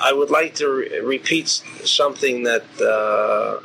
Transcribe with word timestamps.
I 0.00 0.12
would 0.12 0.30
like 0.30 0.54
to 0.56 0.68
re- 0.68 1.00
repeat 1.00 1.48
something 1.48 2.44
that 2.44 2.64
uh, 2.80 3.60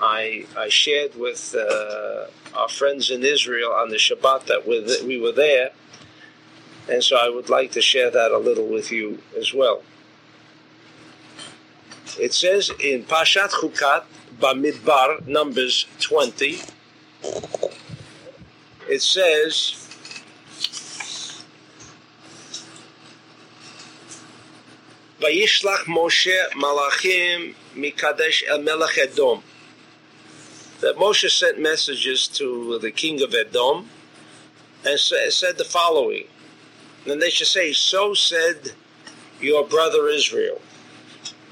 I, 0.00 0.46
I 0.56 0.68
shared 0.68 1.14
with 1.14 1.54
uh, 1.54 2.26
our 2.56 2.68
friends 2.68 3.10
in 3.10 3.24
Israel 3.24 3.72
on 3.72 3.90
the 3.90 3.96
Shabbat 3.96 4.46
that 4.46 4.66
we 4.66 5.20
were 5.20 5.32
there, 5.32 5.70
and 6.90 7.04
so 7.04 7.16
I 7.16 7.28
would 7.28 7.48
like 7.48 7.72
to 7.72 7.80
share 7.80 8.10
that 8.10 8.32
a 8.32 8.38
little 8.38 8.66
with 8.66 8.90
you 8.90 9.22
as 9.38 9.54
well. 9.54 9.82
It 12.18 12.34
says 12.34 12.70
in 12.82 13.04
Parshat 13.04 13.50
Chukat, 13.50 14.04
Bamidbar, 14.40 15.26
Numbers 15.26 15.86
20, 16.00 16.58
it 18.88 19.02
says, 19.02 19.87
Vayishlach 25.20 25.84
Moshe 25.86 26.48
Malachim 26.50 27.54
Mikadesh 27.74 28.44
El 28.48 28.62
Melech 28.62 28.98
Edom. 28.98 29.42
That 30.80 30.96
Moshe 30.96 31.28
sent 31.28 31.60
messages 31.60 32.28
to 32.28 32.78
the 32.78 32.92
king 32.92 33.20
of 33.22 33.34
Edom 33.34 33.88
and 34.86 34.98
said 34.98 35.58
the 35.58 35.64
following. 35.64 36.24
And 37.04 37.20
they 37.20 37.30
should 37.30 37.48
say, 37.48 37.72
So 37.72 38.14
said 38.14 38.72
your 39.40 39.66
brother 39.66 40.08
Israel. 40.08 40.60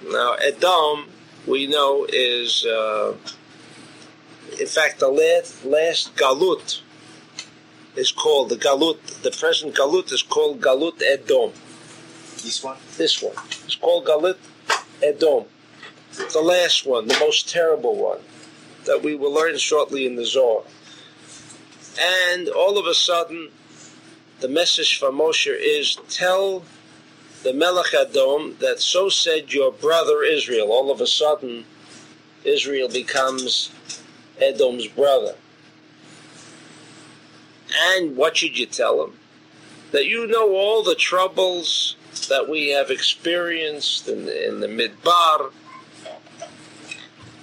Now, 0.06 0.34
Edom, 0.34 1.08
we 1.46 1.66
know, 1.66 2.06
is, 2.08 2.64
uh, 2.64 3.14
in 4.60 4.66
fact, 4.66 5.00
the 5.00 5.08
last, 5.08 5.64
last 5.64 6.14
Galut 6.14 6.82
is 7.96 8.12
called, 8.12 8.50
the 8.50 8.56
Galut, 8.56 9.22
the 9.22 9.32
present 9.32 9.74
Galut 9.74 10.12
is 10.12 10.22
called 10.22 10.60
Galut 10.60 11.02
Edom. 11.02 11.52
This 12.42 12.62
one? 12.62 12.76
This 12.96 13.22
one. 13.22 13.34
It's 13.64 13.74
called 13.74 14.06
Galut 14.06 14.38
Edom. 15.02 15.44
The 16.32 16.40
last 16.40 16.86
one, 16.86 17.08
the 17.08 17.18
most 17.18 17.48
terrible 17.48 17.96
one, 17.96 18.20
that 18.84 19.02
we 19.02 19.14
will 19.14 19.32
learn 19.32 19.58
shortly 19.58 20.06
in 20.06 20.16
the 20.16 20.24
Zohar. 20.24 20.62
And 22.00 22.48
all 22.48 22.78
of 22.78 22.86
a 22.86 22.94
sudden, 22.94 23.50
the 24.40 24.48
message 24.48 24.98
from 24.98 25.18
Moshe 25.18 25.46
is 25.46 25.96
tell 26.08 26.62
the 27.42 27.52
Melech 27.52 27.94
Edom 27.94 28.56
that 28.60 28.80
so 28.80 29.08
said 29.08 29.52
your 29.52 29.72
brother 29.72 30.22
Israel. 30.22 30.72
All 30.72 30.90
of 30.90 31.00
a 31.00 31.06
sudden, 31.06 31.64
Israel 32.44 32.88
becomes 32.88 33.70
Edom's 34.40 34.86
brother. 34.88 35.34
And 37.74 38.16
what 38.16 38.36
should 38.36 38.58
you 38.58 38.66
tell 38.66 39.02
him? 39.04 39.18
That 39.92 40.06
you 40.06 40.26
know 40.26 40.54
all 40.54 40.82
the 40.82 40.94
troubles 40.94 41.96
that 42.28 42.48
we 42.48 42.68
have 42.68 42.90
experienced 42.90 44.08
in, 44.08 44.28
in 44.28 44.60
the 44.60 44.66
Midbar. 44.66 45.52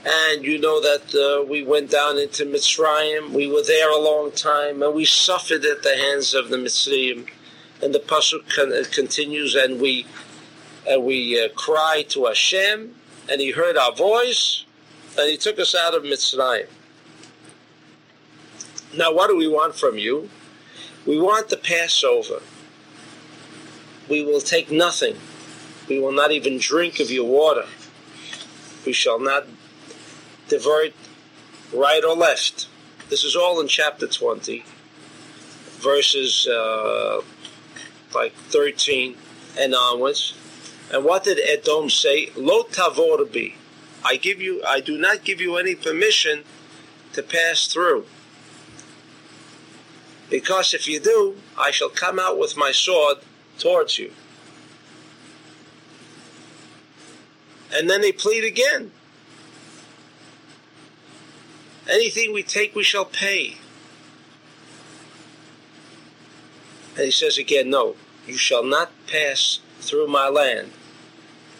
And 0.05 0.43
you 0.43 0.59
know 0.59 0.81
that 0.81 1.15
uh, 1.15 1.45
we 1.45 1.63
went 1.63 1.89
down 1.89 2.17
into 2.17 2.45
Mitzrayim. 2.45 3.31
We 3.31 3.47
were 3.47 3.63
there 3.63 3.89
a 3.89 4.01
long 4.01 4.31
time, 4.31 4.83
and 4.83 4.93
we 4.93 5.05
suffered 5.05 5.63
at 5.63 5.83
the 5.83 5.95
hands 5.95 6.33
of 6.33 6.49
the 6.49 6.57
Mitzrayim. 6.57 7.27
And 7.81 7.93
the 7.93 7.99
pasuk 7.99 8.49
con- 8.53 8.73
uh, 8.73 8.83
continues, 8.91 9.55
and 9.55 9.81
we 9.81 10.05
and 10.87 11.05
we 11.05 11.41
uh, 11.41 11.49
cried 11.49 12.09
to 12.09 12.25
Hashem, 12.25 12.95
and 13.29 13.41
He 13.41 13.51
heard 13.51 13.77
our 13.77 13.93
voice, 13.93 14.65
and 15.17 15.29
He 15.29 15.37
took 15.37 15.59
us 15.59 15.73
out 15.73 15.93
of 15.93 16.03
Mitzrayim. 16.03 16.67
Now, 18.95 19.13
what 19.13 19.27
do 19.27 19.37
we 19.37 19.47
want 19.47 19.75
from 19.75 19.97
you? 19.97 20.29
We 21.05 21.19
want 21.19 21.49
the 21.49 21.57
Passover 21.57 22.41
we 24.09 24.23
will 24.23 24.41
take 24.41 24.71
nothing. 24.71 25.15
We 25.87 25.99
will 25.99 26.11
not 26.11 26.31
even 26.31 26.57
drink 26.57 26.99
of 26.99 27.11
your 27.11 27.25
water. 27.25 27.65
We 28.85 28.93
shall 28.93 29.19
not 29.19 29.45
divert 30.47 30.93
right 31.73 32.03
or 32.03 32.15
left. 32.15 32.67
This 33.09 33.23
is 33.23 33.35
all 33.35 33.59
in 33.59 33.67
chapter 33.67 34.07
20, 34.07 34.63
verses 35.79 36.47
uh, 36.47 37.21
like 38.13 38.33
13 38.33 39.15
and 39.59 39.75
onwards. 39.75 40.33
And 40.91 41.03
what 41.03 41.23
did 41.23 41.39
Edom 41.39 41.89
say? 41.89 42.31
Lo 42.35 42.63
tavorbi. 42.63 43.55
I 44.05 44.17
give 44.17 44.41
you, 44.41 44.61
I 44.67 44.79
do 44.81 44.97
not 44.97 45.23
give 45.23 45.39
you 45.39 45.57
any 45.57 45.75
permission 45.75 46.43
to 47.13 47.23
pass 47.23 47.67
through. 47.67 48.05
Because 50.29 50.73
if 50.73 50.87
you 50.87 50.99
do, 50.99 51.37
I 51.57 51.71
shall 51.71 51.89
come 51.89 52.19
out 52.19 52.37
with 52.37 52.57
my 52.57 52.71
sword 52.71 53.19
towards 53.59 53.97
you. 53.97 54.11
And 57.73 57.89
then 57.89 58.01
they 58.01 58.11
plead 58.11 58.43
again. 58.43 58.91
Anything 61.89 62.31
we 62.33 62.43
take, 62.43 62.75
we 62.75 62.83
shall 62.83 63.05
pay. 63.05 63.57
And 66.95 67.05
he 67.05 67.11
says 67.11 67.37
again, 67.37 67.69
No, 67.69 67.95
you 68.27 68.37
shall 68.37 68.63
not 68.63 68.91
pass 69.07 69.59
through 69.79 70.07
my 70.07 70.29
land. 70.29 70.71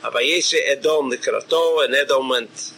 Abayese 0.03 0.59
Edom 0.65 1.11
Nikrato, 1.11 1.83
and 1.83 1.95
Edom 1.95 2.29
went 2.29 2.73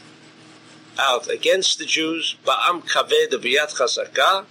out 0.97 1.27
against 1.27 1.79
the 1.79 1.85
Jews. 1.85 2.37
Ba'am 2.45 2.81
kaved 2.87 3.33
biyat 3.33 3.75
chazakah. 3.75 4.45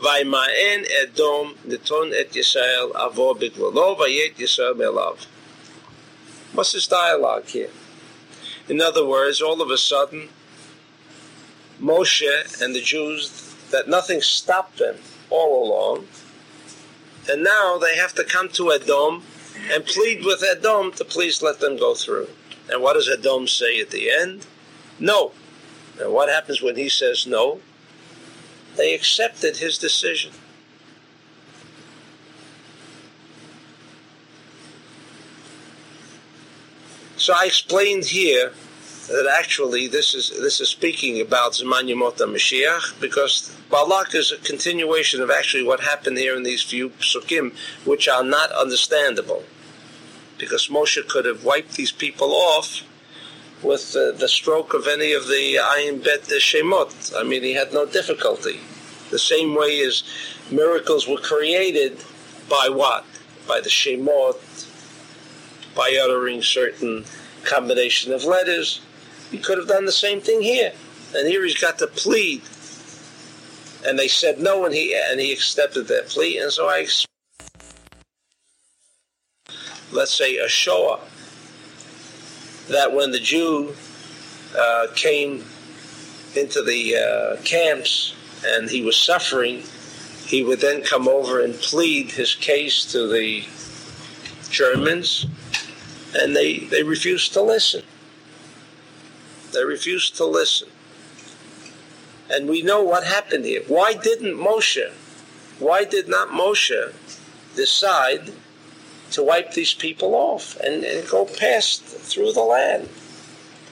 Vai 0.00 0.24
ma'en 0.24 0.86
Edom 1.02 1.54
neton 1.66 2.12
et 2.12 2.30
Yisrael 2.32 2.92
avo 2.92 3.34
bigvolo 3.34 3.96
vayet 3.98 4.34
Yisrael 4.36 4.74
belav. 4.74 5.26
What's 6.52 6.72
this 6.72 6.86
dialogue 6.86 7.46
here? 7.46 7.70
In 8.68 8.80
other 8.80 9.06
words, 9.06 9.40
all 9.40 9.62
of 9.62 9.70
a 9.70 9.78
sudden, 9.78 10.28
Moshe 11.80 12.62
and 12.62 12.74
the 12.74 12.80
Jews, 12.80 13.54
that 13.70 13.88
nothing 13.88 14.20
stopped 14.20 14.78
them 14.78 14.96
all 15.30 15.66
along, 15.66 16.06
and 17.28 17.42
now 17.42 17.78
they 17.78 17.96
have 17.96 18.14
to 18.14 18.24
come 18.24 18.48
to 18.50 18.72
Edom 18.72 19.22
and 19.70 19.84
plead 19.84 20.24
with 20.24 20.42
Edom 20.42 20.92
to 20.92 21.04
please 21.04 21.42
let 21.42 21.60
them 21.60 21.76
go 21.76 21.94
through. 21.94 22.28
And 22.70 22.82
what 22.82 22.94
does 22.94 23.08
Edom 23.08 23.46
say 23.46 23.80
at 23.80 23.90
the 23.90 24.10
end? 24.10 24.46
No. 24.98 25.32
And 26.00 26.12
what 26.12 26.28
happens 26.28 26.60
when 26.60 26.76
he 26.76 26.88
says 26.88 27.26
no? 27.26 27.60
They 28.76 28.94
accepted 28.94 29.56
his 29.56 29.78
decision. 29.78 30.32
So 37.16 37.32
I 37.34 37.46
explained 37.46 38.04
here 38.04 38.52
that 39.08 39.32
actually 39.38 39.88
this 39.88 40.14
is 40.14 40.30
this 40.40 40.60
is 40.60 40.68
speaking 40.68 41.20
about 41.20 41.52
Zman 41.52 41.88
Yemot 41.88 42.18
Mashiach 42.18 43.00
because 43.00 43.56
Balak 43.70 44.14
is 44.14 44.30
a 44.32 44.36
continuation 44.38 45.22
of 45.22 45.30
actually 45.30 45.64
what 45.64 45.80
happened 45.80 46.18
here 46.18 46.36
in 46.36 46.42
these 46.42 46.62
few 46.62 46.90
psukim, 46.90 47.54
which 47.84 48.08
are 48.08 48.22
not 48.22 48.52
understandable. 48.52 49.42
Because 50.38 50.68
Moshe 50.68 51.08
could 51.08 51.24
have 51.24 51.44
wiped 51.44 51.72
these 51.76 51.92
people 51.92 52.32
off 52.32 52.82
with 53.62 53.96
uh, 53.96 54.12
the 54.12 54.28
stroke 54.28 54.74
of 54.74 54.86
any 54.86 55.12
of 55.12 55.26
the 55.26 55.58
Ayin 55.60 56.02
Bet 56.04 56.22
Shemot. 56.22 57.14
I 57.16 57.22
mean, 57.22 57.42
he 57.42 57.54
had 57.54 57.72
no 57.72 57.86
difficulty. 57.86 58.60
The 59.10 59.18
same 59.18 59.54
way 59.54 59.80
as 59.80 60.02
miracles 60.50 61.08
were 61.08 61.18
created 61.18 61.98
by 62.48 62.68
what? 62.68 63.04
By 63.46 63.60
the 63.60 63.70
Shemot, 63.70 64.36
by 65.74 65.98
uttering 66.02 66.42
certain 66.42 67.04
combination 67.44 68.12
of 68.12 68.24
letters. 68.24 68.80
He 69.30 69.38
could 69.38 69.58
have 69.58 69.68
done 69.68 69.84
the 69.84 69.92
same 69.92 70.20
thing 70.20 70.42
here. 70.42 70.72
And 71.14 71.28
here 71.28 71.44
he's 71.44 71.60
got 71.60 71.78
to 71.78 71.86
plead. 71.86 72.42
And 73.86 73.98
they 73.98 74.08
said 74.08 74.40
no, 74.40 74.64
and 74.64 74.74
he 74.74 74.94
and 74.94 75.20
he 75.20 75.32
accepted 75.32 75.86
that 75.88 76.08
plea. 76.08 76.38
And 76.38 76.50
so 76.50 76.68
I, 76.68 76.86
let's 79.92 80.12
say, 80.12 80.38
a 80.38 80.48
Shoah, 80.48 81.00
that 82.68 82.92
when 82.92 83.10
the 83.10 83.20
Jew 83.20 83.74
uh, 84.56 84.86
came 84.94 85.44
into 86.34 86.62
the 86.62 86.96
uh, 86.96 87.42
camps 87.42 88.14
and 88.44 88.68
he 88.70 88.82
was 88.82 88.96
suffering, 88.96 89.62
he 90.26 90.42
would 90.42 90.60
then 90.60 90.82
come 90.82 91.08
over 91.08 91.40
and 91.40 91.54
plead 91.54 92.10
his 92.12 92.34
case 92.34 92.84
to 92.92 93.06
the 93.06 93.44
Germans, 94.50 95.26
and 96.14 96.34
they, 96.34 96.58
they 96.58 96.82
refused 96.82 97.32
to 97.34 97.42
listen. 97.42 97.82
They 99.52 99.64
refused 99.64 100.16
to 100.16 100.24
listen. 100.24 100.68
And 102.28 102.48
we 102.48 102.62
know 102.62 102.82
what 102.82 103.04
happened 103.04 103.44
here. 103.44 103.62
Why 103.68 103.94
didn't 103.94 104.34
Moshe, 104.34 104.90
why 105.58 105.84
did 105.84 106.08
not 106.08 106.30
Moshe 106.30 106.92
decide 107.54 108.32
to 109.12 109.22
wipe 109.22 109.52
these 109.52 109.74
people 109.74 110.14
off 110.14 110.56
and, 110.60 110.84
and 110.84 111.08
go 111.08 111.24
past 111.24 111.82
through 111.82 112.32
the 112.32 112.42
land? 112.42 112.88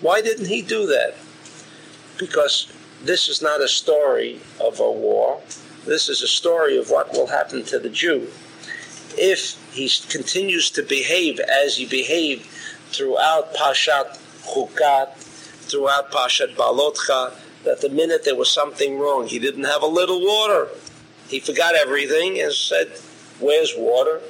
Why 0.00 0.20
didn't 0.20 0.46
he 0.46 0.62
do 0.62 0.86
that? 0.86 1.14
Because 2.19 2.72
this 3.02 3.28
is 3.28 3.42
not 3.42 3.60
a 3.60 3.69
story 3.69 4.40
of 4.60 4.81
a 4.81 4.90
war. 4.90 5.40
This 5.86 6.08
is 6.08 6.22
a 6.22 6.28
story 6.28 6.76
of 6.78 6.90
what 6.90 7.12
will 7.12 7.26
happen 7.26 7.64
to 7.64 7.78
the 7.78 7.90
Jew. 7.90 8.28
If 9.16 9.56
he 9.72 9.90
continues 10.08 10.70
to 10.72 10.82
behave 10.82 11.38
as 11.40 11.76
he 11.76 11.86
behaved 11.86 12.46
throughout 12.90 13.54
Parshat 13.54 14.19
Chukat, 14.42 15.14
throughout 15.69 16.10
Parshat 16.10 16.54
Beha'alotcha, 16.54 17.34
that 17.64 17.81
the 17.81 17.88
minute 17.88 18.25
there 18.25 18.36
was 18.36 18.50
something 18.50 18.98
wrong, 18.98 19.26
he 19.26 19.38
didn't 19.38 19.64
have 19.64 19.82
a 19.82 19.86
little 19.86 20.20
water. 20.25 20.69
He 21.28 21.40
forgot 21.40 21.75
everything 21.75 22.40
and 22.40 22.52
said, 22.52 22.88
Where's 23.40 23.75
water? 23.76 24.20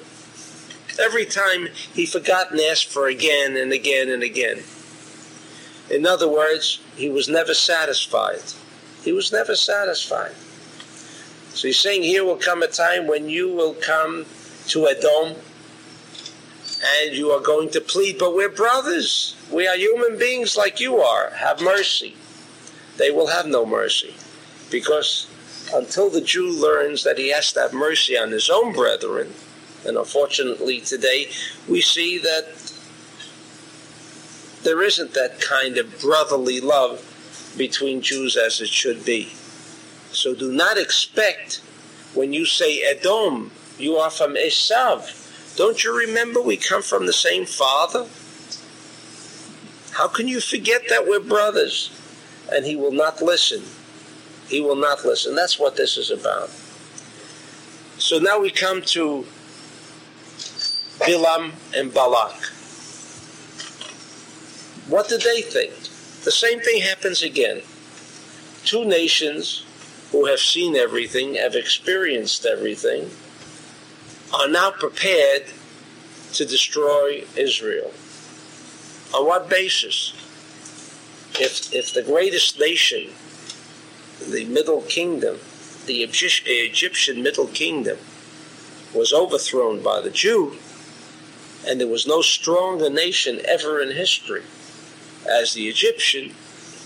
Every 0.98 1.26
time 1.26 1.68
he 1.92 2.06
forgot 2.06 2.50
and 2.50 2.60
asked 2.60 2.88
for 2.88 3.08
again 3.08 3.56
and 3.56 3.72
again 3.72 4.08
and 4.08 4.22
again. 4.22 4.62
In 5.90 6.06
other 6.06 6.28
words, 6.28 6.80
he 6.96 7.10
was 7.10 7.28
never 7.28 7.54
satisfied. 7.54 8.42
He 9.02 9.12
was 9.12 9.32
never 9.32 9.54
satisfied. 9.54 10.32
So 11.50 11.68
he's 11.68 11.78
saying 11.78 12.02
here 12.02 12.24
will 12.24 12.36
come 12.36 12.62
a 12.62 12.66
time 12.66 13.06
when 13.06 13.28
you 13.28 13.52
will 13.52 13.74
come 13.74 14.26
to 14.68 14.88
Edom 14.88 15.36
and 17.02 17.14
you 17.14 17.30
are 17.30 17.40
going 17.40 17.70
to 17.70 17.80
plead, 17.80 18.18
but 18.18 18.34
we're 18.34 18.48
brothers. 18.48 19.36
We 19.50 19.66
are 19.66 19.76
human 19.76 20.18
beings 20.18 20.56
like 20.56 20.80
you 20.80 20.98
are. 20.98 21.30
Have 21.30 21.60
mercy. 21.60 22.16
They 22.96 23.10
will 23.10 23.28
have 23.28 23.46
no 23.46 23.64
mercy 23.66 24.14
because 24.70 25.28
until 25.72 26.10
the 26.10 26.20
Jew 26.20 26.50
learns 26.50 27.04
that 27.04 27.18
he 27.18 27.30
has 27.30 27.52
to 27.52 27.60
have 27.60 27.72
mercy 27.72 28.16
on 28.18 28.30
his 28.30 28.50
own 28.50 28.72
brethren, 28.72 29.32
and 29.86 29.96
unfortunately 29.96 30.80
today 30.80 31.28
we 31.68 31.80
see 31.80 32.18
that 32.18 32.46
there 34.64 34.82
isn't 34.82 35.12
that 35.14 35.40
kind 35.40 35.76
of 35.76 36.00
brotherly 36.00 36.60
love 36.60 37.54
between 37.56 38.00
Jews 38.00 38.36
as 38.36 38.60
it 38.60 38.68
should 38.68 39.04
be. 39.04 39.32
So 40.10 40.34
do 40.34 40.50
not 40.50 40.78
expect 40.78 41.60
when 42.14 42.32
you 42.32 42.46
say 42.46 42.82
Edom, 42.82 43.50
you 43.78 43.96
are 43.96 44.10
from 44.10 44.34
Esav. 44.34 45.56
Don't 45.56 45.84
you 45.84 45.96
remember 45.96 46.40
we 46.40 46.56
come 46.56 46.82
from 46.82 47.06
the 47.06 47.12
same 47.12 47.44
father? 47.44 48.06
How 49.92 50.08
can 50.08 50.26
you 50.26 50.40
forget 50.40 50.82
that 50.88 51.06
we're 51.06 51.20
brothers? 51.20 51.90
And 52.52 52.64
he 52.64 52.76
will 52.76 52.92
not 52.92 53.22
listen. 53.22 53.62
He 54.48 54.60
will 54.60 54.76
not 54.76 55.04
listen. 55.04 55.34
That's 55.34 55.58
what 55.58 55.76
this 55.76 55.96
is 55.96 56.10
about. 56.10 56.50
So 57.98 58.18
now 58.18 58.40
we 58.40 58.50
come 58.50 58.82
to 58.82 59.24
Bilam 60.98 61.52
and 61.76 61.92
Balak. 61.92 62.34
What 64.88 65.08
did 65.08 65.22
they 65.22 65.42
think? 65.42 65.72
The 66.24 66.30
same 66.30 66.60
thing 66.60 66.82
happens 66.82 67.22
again. 67.22 67.62
Two 68.64 68.84
nations 68.84 69.64
who 70.12 70.26
have 70.26 70.40
seen 70.40 70.76
everything, 70.76 71.34
have 71.34 71.54
experienced 71.54 72.46
everything, 72.46 73.10
are 74.32 74.48
now 74.48 74.70
prepared 74.70 75.44
to 76.34 76.44
destroy 76.44 77.24
Israel. 77.36 77.92
On 79.14 79.26
what 79.26 79.48
basis? 79.48 80.12
If, 81.40 81.72
if 81.72 81.92
the 81.92 82.02
greatest 82.02 82.58
nation, 82.58 83.10
the 84.30 84.44
Middle 84.44 84.82
Kingdom, 84.82 85.38
the 85.86 86.02
Egyptian 86.02 87.22
Middle 87.22 87.48
Kingdom, 87.48 87.98
was 88.94 89.12
overthrown 89.12 89.82
by 89.82 90.00
the 90.00 90.10
Jew, 90.10 90.56
and 91.66 91.80
there 91.80 91.88
was 91.88 92.06
no 92.06 92.22
stronger 92.22 92.90
nation 92.90 93.40
ever 93.46 93.80
in 93.80 93.90
history 93.90 94.42
as 95.28 95.54
the 95.54 95.68
Egyptian, 95.68 96.30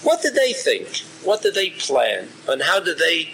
what 0.03 0.23
did 0.23 0.35
they 0.35 0.53
think? 0.53 0.99
What 1.25 1.43
did 1.43 1.55
they 1.55 1.71
plan? 1.71 2.29
And 2.49 2.63
how 2.63 2.81
did 2.81 2.99
they, 2.99 3.31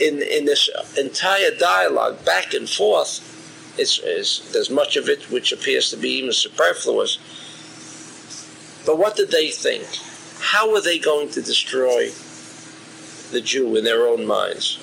in, 0.00 0.22
in 0.22 0.44
this 0.46 0.70
entire 0.98 1.50
dialogue 1.58 2.24
back 2.24 2.54
and 2.54 2.68
forth, 2.68 3.26
it's, 3.78 4.00
it's, 4.02 4.52
there's 4.52 4.70
much 4.70 4.96
of 4.96 5.08
it 5.08 5.30
which 5.30 5.52
appears 5.52 5.90
to 5.90 5.96
be 5.96 6.10
even 6.10 6.32
superfluous. 6.32 7.18
But 8.86 8.98
what 8.98 9.16
did 9.16 9.30
they 9.30 9.50
think? 9.50 9.86
How 10.40 10.72
were 10.72 10.80
they 10.80 10.98
going 10.98 11.30
to 11.30 11.42
destroy 11.42 12.10
the 13.30 13.40
Jew 13.40 13.76
in 13.76 13.84
their 13.84 14.08
own 14.08 14.26
minds? 14.26 14.78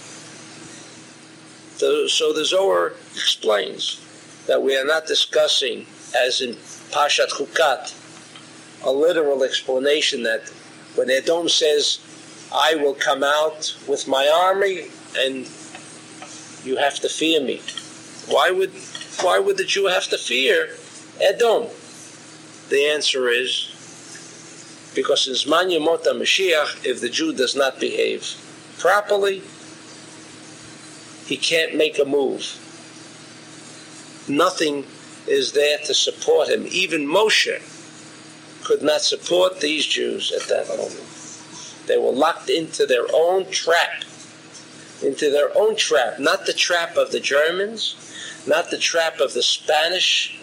So, 1.78 2.08
so 2.08 2.34
the 2.34 2.46
Zohar 2.46 2.94
explains 3.16 4.06
that 4.48 4.62
we 4.62 4.78
are 4.78 4.86
not 4.86 5.06
discussing, 5.06 5.86
as 6.16 6.42
in 6.42 6.54
Parshat 6.92 7.30
Chukat, 7.30 7.94
a 8.84 8.92
literal 8.92 9.44
explanation 9.44 10.24
that 10.24 10.50
when 10.96 11.10
Edom 11.10 11.50
says, 11.50 12.00
I 12.54 12.76
will 12.76 12.94
come 12.94 13.24
out 13.24 13.76
with 13.88 14.08
my 14.08 14.28
army 14.28 14.88
and 15.18 15.48
you 16.64 16.78
have 16.78 17.00
to 17.02 17.10
fear 17.10 17.42
me. 17.42 17.62
Why 18.28 18.52
would 18.52 18.72
why 19.22 19.40
would 19.40 19.58
the 19.58 19.66
Jew 19.66 19.88
have 19.88 20.08
to 20.08 20.18
fear 20.18 20.70
Edom? 21.20 21.68
The 22.70 22.86
answer 22.86 23.30
is 23.30 23.74
because 24.96 25.28
in 25.28 25.34
Zman 25.34 25.72
Yemot 25.72 26.04
Mashiach, 26.06 26.86
if 26.86 27.02
the 27.02 27.10
Jew 27.10 27.34
does 27.34 27.56
not 27.56 27.80
behave 27.80 28.36
properly, 28.78 29.42
he 31.26 31.38
can't 31.38 31.76
make 31.76 32.00
a 32.00 32.06
move. 32.06 32.58
Nothing 34.28 34.86
is 35.28 35.54
there 35.54 35.78
to 35.80 35.94
support 35.94 36.50
him. 36.50 36.66
Even 36.70 37.08
Moshe 37.08 37.62
could 38.66 38.82
not 38.82 39.02
support 39.02 39.62
these 39.62 39.86
Jews 39.86 40.32
at 40.32 40.48
that 40.50 40.68
moment. 40.68 41.04
They 41.88 41.98
were 41.98 42.12
locked 42.12 42.50
into 42.50 42.86
their 42.86 43.06
own 43.14 43.50
trap, 43.50 44.04
into 45.02 45.32
their 45.32 45.58
own 45.58 45.78
trap, 45.78 46.20
not 46.20 46.46
the 46.46 46.54
trap 46.54 46.98
of 46.98 47.12
the 47.12 47.22
Germans, 47.22 47.96
not 48.46 48.70
the 48.70 48.78
trap 48.78 49.20
of 49.20 49.34
the 49.34 49.44
Spanish 49.44 50.38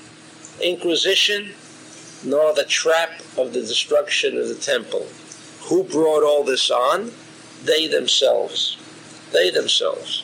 Inquisition, 0.62 1.52
nor 2.24 2.54
the 2.54 2.64
trap 2.64 3.20
of 3.36 3.52
the 3.52 3.60
destruction 3.60 4.38
of 4.38 4.48
the 4.48 4.54
temple. 4.54 5.06
Who 5.64 5.84
brought 5.84 6.22
all 6.22 6.44
this 6.44 6.70
on? 6.70 7.10
They 7.64 7.86
themselves. 7.86 8.78
They 9.32 9.50
themselves. 9.50 10.22